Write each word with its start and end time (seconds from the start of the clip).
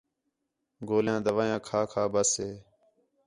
گولیاں، 0.87 1.19
دوائیاں 1.25 1.59
کھا 1.67 1.79
کھا 1.91 2.03
ٻس 2.13 2.31
ہِے 2.41 2.51